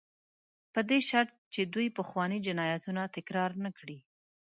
[0.73, 3.99] په دې شرط چې دوی پخواني جنایتونه تکرار نه کړي.